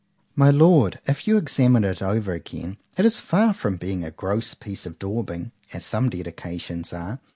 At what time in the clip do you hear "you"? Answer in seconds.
1.27-1.37